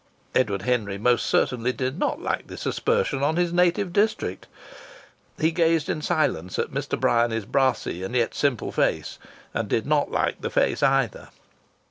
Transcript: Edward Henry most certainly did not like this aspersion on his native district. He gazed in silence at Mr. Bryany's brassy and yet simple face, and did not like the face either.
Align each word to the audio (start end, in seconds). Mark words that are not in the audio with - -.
Edward 0.33 0.63
Henry 0.63 0.97
most 0.97 1.27
certainly 1.27 1.71
did 1.71 1.99
not 1.99 2.19
like 2.19 2.47
this 2.47 2.65
aspersion 2.65 3.21
on 3.21 3.35
his 3.35 3.53
native 3.53 3.93
district. 3.93 4.47
He 5.39 5.51
gazed 5.51 5.89
in 5.89 6.01
silence 6.01 6.57
at 6.57 6.71
Mr. 6.71 6.99
Bryany's 6.99 7.45
brassy 7.45 8.01
and 8.01 8.15
yet 8.15 8.33
simple 8.33 8.71
face, 8.71 9.19
and 9.53 9.69
did 9.69 9.85
not 9.85 10.09
like 10.09 10.41
the 10.41 10.49
face 10.49 10.81
either. 10.81 11.29